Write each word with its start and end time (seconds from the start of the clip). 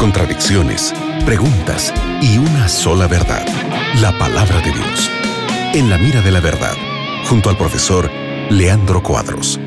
contradicciones, 0.00 0.92
preguntas 1.24 1.94
y 2.20 2.36
una 2.38 2.66
sola 2.68 3.06
verdad, 3.06 3.46
la 4.00 4.10
palabra 4.18 4.56
de 4.60 4.72
Dios. 4.72 5.08
En 5.72 5.88
la 5.88 5.98
mira 5.98 6.20
de 6.20 6.32
la 6.32 6.40
verdad, 6.40 6.74
junto 7.28 7.48
al 7.48 7.56
profesor 7.56 8.10
Leandro 8.50 9.04
Cuadros. 9.04 9.60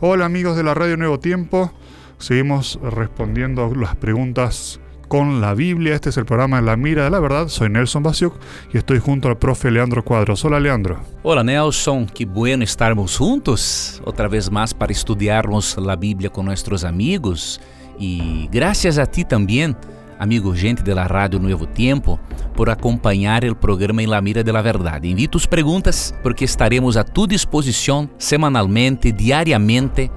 Hola 0.00 0.24
amigos 0.24 0.56
de 0.56 0.62
la 0.62 0.72
Radio 0.72 0.96
Nuevo 0.96 1.20
Tiempo, 1.20 1.74
seguimos 2.16 2.78
respondiendo 2.82 3.70
las 3.74 3.96
preguntas 3.96 4.80
con 5.08 5.40
la 5.40 5.54
Biblia. 5.54 5.94
Este 5.94 6.10
es 6.10 6.16
el 6.16 6.24
programa 6.24 6.60
la 6.60 6.76
Mira 6.76 7.04
de 7.04 7.10
la 7.10 7.20
Verdad. 7.20 7.48
Soy 7.48 7.68
Nelson 7.68 8.02
Basiuk 8.02 8.34
y 8.72 8.78
estoy 8.78 8.98
junto 8.98 9.28
al 9.28 9.38
profe 9.38 9.70
Leandro 9.70 10.04
Cuadros. 10.04 10.44
Hola 10.44 10.60
Leandro. 10.60 10.98
Hola 11.22 11.42
Nelson, 11.42 12.06
qué 12.06 12.24
bueno 12.24 12.64
estarmos 12.64 13.16
juntos 13.16 14.02
otra 14.04 14.28
vez 14.28 14.50
más 14.50 14.74
para 14.74 14.92
estudiarmos 14.92 15.76
la 15.78 15.96
Biblia 15.96 16.30
con 16.30 16.46
nuestros 16.46 16.84
amigos. 16.84 17.60
Y 17.98 18.48
gracias 18.50 18.98
a 18.98 19.06
ti 19.06 19.24
también, 19.24 19.76
amigo 20.18 20.52
gente 20.54 20.82
de 20.82 20.94
la 20.94 21.06
Radio 21.06 21.38
Nuevo 21.38 21.66
Tiempo, 21.66 22.18
por 22.56 22.70
acompañar 22.70 23.44
el 23.44 23.56
programa 23.56 24.02
En 24.02 24.10
la 24.10 24.20
Mira 24.20 24.42
de 24.42 24.52
la 24.52 24.62
Verdad. 24.62 25.04
Envíe 25.04 25.28
tus 25.28 25.46
preguntas 25.46 26.14
porque 26.22 26.44
estaremos 26.44 26.96
a 26.96 27.04
tu 27.04 27.26
disposición 27.26 28.10
semanalmente, 28.18 29.12
diariamente, 29.12 30.10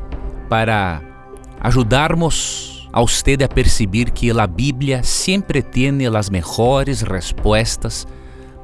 para 0.50 1.02
ayudarnos 1.59 2.77
a 2.98 3.02
usted 3.02 3.40
a 3.44 3.48
percibir 3.48 4.12
que 4.12 4.32
a 4.32 4.48
Bíblia 4.48 5.04
sempre 5.04 5.62
tem 5.62 6.08
as 6.08 6.32
melhores 6.32 7.04
respostas 7.04 8.08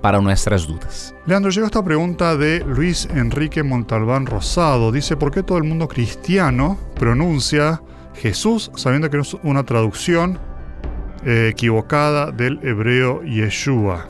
para 0.01 0.19
nuestras 0.19 0.65
dudas. 0.65 1.13
Leandro, 1.27 1.51
llega 1.51 1.67
esta 1.67 1.83
pregunta 1.83 2.35
de 2.35 2.61
Luis 2.65 3.07
Enrique 3.13 3.61
Montalbán 3.61 4.25
Rosado. 4.25 4.91
Dice, 4.91 5.15
¿por 5.17 5.29
qué 5.29 5.43
todo 5.43 5.59
el 5.59 5.65
mundo 5.65 5.87
cristiano 5.87 6.79
pronuncia 6.95 7.83
Jesús 8.15 8.71
sabiendo 8.75 9.07
que 9.11 9.19
es 9.19 9.35
una 9.43 9.65
traducción 9.65 10.39
eh, 11.23 11.49
equivocada 11.51 12.31
del 12.31 12.59
hebreo 12.63 13.21
Yeshua? 13.21 14.07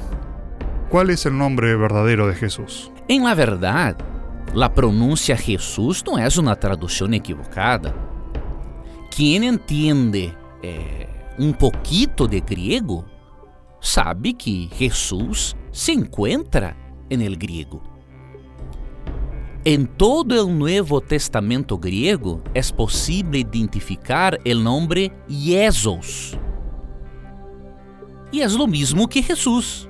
¿Cuál 0.88 1.10
es 1.10 1.26
el 1.26 1.38
nombre 1.38 1.76
verdadero 1.76 2.30
de 2.30 2.36
Jesús? 2.36 2.94
En 3.10 3.26
la 3.26 3.36
verdad, 3.36 3.98
la 4.54 4.74
pronuncia 4.74 5.36
Jesús 5.36 6.02
no 6.06 6.18
es 6.18 6.38
una 6.38 6.56
traducción 6.56 7.14
equivocada. 7.14 8.13
quem 9.16 9.46
entende 9.46 10.36
é, 10.64 11.08
um 11.38 11.54
pouquinho 11.54 12.28
de 12.28 12.42
grego 12.42 13.06
sabe 13.80 14.34
que 14.34 14.68
Jesus 14.76 15.56
se 15.72 15.92
encontra 15.92 16.76
en 17.12 17.22
el 17.22 17.36
griego. 17.36 17.84
Em 19.64 19.86
todo 19.86 20.48
o 20.48 20.50
Nuevo 20.50 21.00
Testamento 21.00 21.78
griego 21.78 22.42
é 22.56 22.62
possível 22.74 23.40
identificar 23.40 24.36
o 24.44 24.56
nome 24.56 25.12
Jesus. 25.30 26.36
E 28.32 28.42
é 28.42 28.48
o 28.48 28.68
mesmo 28.68 29.08
que 29.08 29.22
Jesús. 29.22 29.88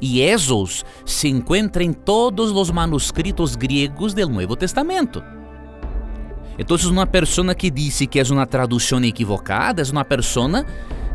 Jesus 0.00 0.84
se 1.04 1.28
encontra 1.28 1.82
em 1.82 1.92
todos 1.92 2.52
os 2.52 2.70
manuscritos 2.70 3.56
griegos 3.56 4.14
do 4.14 4.28
Nuevo 4.28 4.54
Testamento. 4.54 5.24
Então, 6.58 6.76
uma 6.88 7.06
pessoa 7.06 7.54
que 7.54 7.70
disse 7.70 8.06
que 8.06 8.20
é 8.20 8.22
uma 8.30 8.46
tradução 8.46 9.02
equivocada 9.04 9.82
é 9.82 9.90
uma 9.90 10.04
pessoa 10.04 10.64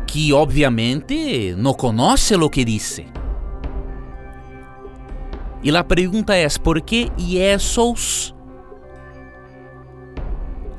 que, 0.06 0.32
obviamente, 0.32 1.54
não 1.56 1.72
conhece 1.72 2.34
o 2.34 2.50
que 2.50 2.64
disse. 2.64 3.06
E 5.62 5.74
a 5.74 5.84
pergunta 5.84 6.34
é: 6.34 6.46
por 6.62 6.80
que 6.80 7.10
Jesus 7.16 8.34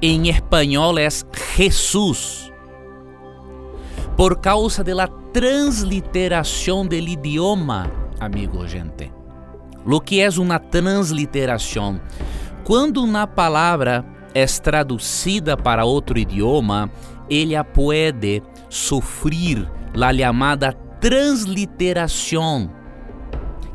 em 0.02 0.30
espanhol 0.30 0.98
é 0.98 1.08
Jesus? 1.58 2.52
Por 4.18 4.38
causa 4.40 4.84
da 4.84 5.08
transliteração 5.08 6.86
do 6.86 6.96
idioma, 6.96 7.90
amigo 8.20 8.68
gente. 8.68 9.12
Lo 9.86 10.02
que 10.02 10.20
é 10.20 10.30
uma 10.30 10.60
transliteração? 10.60 12.00
Quando 12.64 13.08
na 13.08 13.26
palavra 13.26 14.06
é 14.34 14.46
traducida 14.46 15.56
para 15.58 15.86
outro 15.86 16.18
idioma, 16.18 16.90
ela 17.30 17.64
pode 17.64 18.42
sofrer 18.70 19.68
a 19.96 20.14
chamada 20.14 20.74
transliteração, 21.00 22.72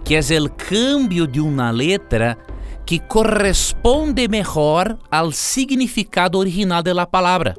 que 0.04 0.14
é 0.14 0.20
o 0.40 0.50
cambio 0.50 1.26
de 1.26 1.40
uma 1.40 1.70
letra 1.70 2.36
que 2.84 3.00
corresponde 3.00 4.28
melhor 4.28 4.96
ao 5.10 5.32
significado 5.32 6.38
original 6.38 6.82
da 6.82 7.06
palavra. 7.06 7.56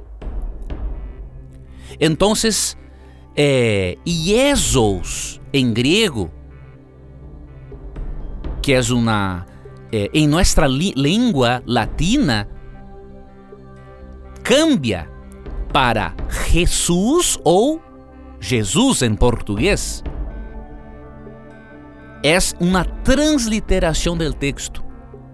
Então, 2.00 2.34
eh, 3.36 3.98
em 5.54 5.74
grego, 5.74 6.32
que 8.62 8.74
é 8.74 8.82
uma 8.92 9.46
eh, 9.92 10.10
em 10.14 10.28
nossa 10.28 10.66
língua 10.68 11.62
latina, 11.66 12.48
cambia 14.48 15.10
para 15.74 16.16
Jesus 16.50 17.38
ou 17.44 17.82
Jesus 18.40 19.02
em 19.02 19.14
português, 19.14 20.02
é 22.24 22.38
uma 22.58 22.86
transliteração 22.86 24.16
do 24.16 24.34
texto 24.34 24.82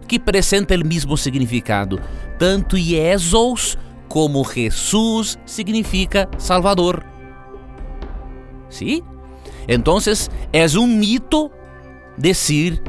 que 0.08 0.16
apresenta 0.16 0.76
o 0.76 0.86
mesmo 0.86 1.16
significado. 1.16 2.02
Tanto 2.40 2.76
Jesus 2.76 3.78
como 4.10 4.44
Jesus 4.44 5.38
significa 5.46 6.28
Salvador. 6.40 7.06
¿Sí? 8.68 9.04
Então, 9.68 10.00
é 10.52 10.66
um 10.78 10.88
mito 10.88 11.52
dizer 12.18 12.82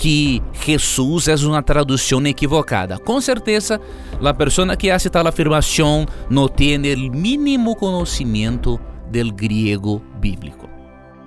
que 0.00 0.42
Jesus 0.64 1.28
é 1.28 1.34
uma 1.46 1.62
tradução 1.62 2.24
equivocada. 2.26 2.98
Com 2.98 3.20
certeza, 3.20 3.78
a 4.24 4.32
pessoa 4.32 4.74
que 4.74 4.90
hace 4.90 5.10
tal 5.10 5.26
afirmação 5.26 6.06
não 6.30 6.48
tem 6.48 6.78
o 6.78 7.12
mínimo 7.12 7.76
conhecimento 7.76 8.80
do 9.12 9.34
grego 9.34 10.02
bíblico. 10.18 10.70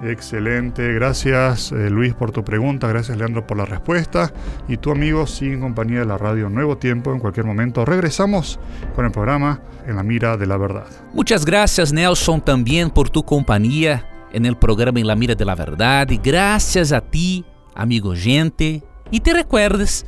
Excelente, 0.02 0.82
gracias 0.96 1.72
eh, 1.72 1.88
Luis 1.92 2.16
por 2.16 2.32
tu 2.32 2.44
pregunta, 2.44 2.88
gracias 2.88 3.16
Leandro 3.16 3.46
por 3.46 3.58
la 3.58 3.66
respuesta 3.66 4.34
y 4.68 4.78
tu 4.78 4.90
amigo 4.92 5.28
sigue 5.28 5.54
en 5.54 5.62
compañía 5.62 6.00
de 6.00 6.06
la 6.06 6.18
radio 6.18 6.50
Nuevo 6.50 6.76
Tiempo, 6.76 7.14
en 7.14 7.20
cualquier 7.20 7.46
momento 7.46 7.86
regresamos 7.86 8.60
con 8.96 9.06
el 9.06 9.12
programa 9.12 9.62
En 9.88 9.96
la 9.96 10.04
Mira 10.04 10.36
de 10.36 10.48
la 10.48 10.58
Verdad. 10.58 10.88
Muchas 11.14 11.46
gracias 11.46 11.94
Nelson 11.94 12.42
también 12.42 12.90
por 12.90 13.12
tu 13.12 13.24
compañía 13.24 14.06
en 14.34 14.46
el 14.46 14.58
programa 14.58 15.00
En 15.00 15.08
la 15.08 15.16
Mira 15.16 15.36
de 15.36 15.46
la 15.46 15.56
Verdad 15.56 16.10
y 16.10 16.18
gracias 16.18 16.92
a 16.92 17.00
ti 17.00 17.46
amigo 17.76 18.16
gente, 18.16 18.84
e 19.12 19.20
te 19.20 19.34
recuerdes 19.34 20.06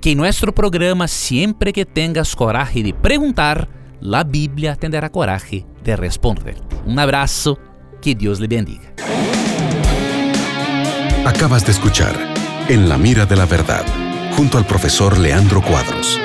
que 0.00 0.10
em 0.10 0.14
nosso 0.14 0.52
programa, 0.52 1.08
sempre 1.08 1.72
que 1.72 1.84
tengas 1.84 2.34
coragem 2.34 2.84
de 2.84 2.92
perguntar, 2.92 3.68
a 4.12 4.24
Bíblia 4.24 4.76
tendrá 4.76 5.08
coragem 5.08 5.66
de 5.82 5.96
responder. 5.96 6.56
Um 6.86 6.98
abraço, 6.98 7.58
que 8.00 8.14
Deus 8.14 8.38
lhe 8.38 8.46
bendiga. 8.46 8.94
Acabas 11.24 11.64
de 11.64 11.72
escuchar 11.72 12.14
En 12.68 12.88
la 12.88 12.98
mira 12.98 13.26
de 13.26 13.36
la 13.36 13.46
verdad, 13.46 13.84
junto 14.36 14.58
al 14.58 14.66
profesor 14.66 15.18
Leandro 15.18 15.62
Cuadros. 15.62 16.20